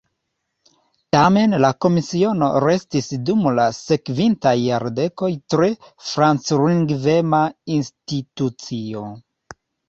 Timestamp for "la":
1.65-1.69, 3.57-3.65